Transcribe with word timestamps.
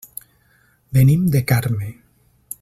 Venim 0.99 1.27
de 1.37 1.43
Carme. 1.53 1.93